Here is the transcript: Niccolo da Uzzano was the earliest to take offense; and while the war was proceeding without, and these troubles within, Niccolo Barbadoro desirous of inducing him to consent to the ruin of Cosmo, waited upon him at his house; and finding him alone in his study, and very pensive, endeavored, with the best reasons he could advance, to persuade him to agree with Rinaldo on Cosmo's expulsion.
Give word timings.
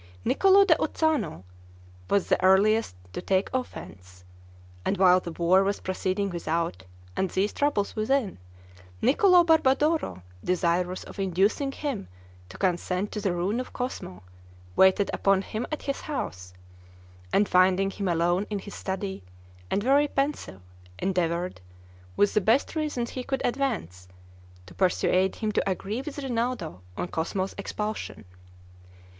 Niccolo 0.25 0.65
da 0.65 0.73
Uzzano 0.79 1.43
was 2.09 2.25
the 2.27 2.43
earliest 2.43 2.95
to 3.13 3.21
take 3.21 3.51
offense; 3.53 4.23
and 4.83 4.97
while 4.97 5.19
the 5.19 5.31
war 5.33 5.63
was 5.63 5.79
proceeding 5.79 6.31
without, 6.31 6.81
and 7.15 7.29
these 7.29 7.53
troubles 7.53 7.95
within, 7.95 8.39
Niccolo 8.99 9.43
Barbadoro 9.43 10.23
desirous 10.43 11.03
of 11.03 11.19
inducing 11.19 11.71
him 11.71 12.07
to 12.49 12.57
consent 12.57 13.11
to 13.11 13.21
the 13.21 13.31
ruin 13.31 13.59
of 13.59 13.73
Cosmo, 13.73 14.23
waited 14.75 15.11
upon 15.13 15.43
him 15.43 15.67
at 15.71 15.83
his 15.83 16.01
house; 16.01 16.55
and 17.31 17.47
finding 17.47 17.91
him 17.91 18.07
alone 18.07 18.47
in 18.49 18.57
his 18.57 18.73
study, 18.73 19.21
and 19.69 19.83
very 19.83 20.07
pensive, 20.07 20.61
endeavored, 20.97 21.61
with 22.17 22.33
the 22.33 22.41
best 22.41 22.75
reasons 22.75 23.11
he 23.11 23.23
could 23.23 23.45
advance, 23.45 24.07
to 24.65 24.73
persuade 24.73 25.35
him 25.35 25.51
to 25.51 25.69
agree 25.69 26.01
with 26.01 26.17
Rinaldo 26.17 26.81
on 26.97 27.07
Cosmo's 27.07 27.53
expulsion. 27.55 28.25